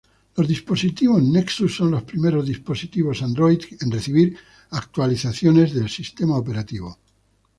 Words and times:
Los 0.35 0.47
dispositivos 0.47 1.21
Nexus 1.21 1.75
son 1.75 1.91
los 1.91 2.01
primeros 2.01 2.47
dispositivos 2.47 3.21
Android 3.21 3.61
en 3.81 3.91
recibir 3.91 4.35
actualizaciones 4.71 5.75
del 5.75 5.91
sistema 5.91 6.37
operativo. 6.37 6.97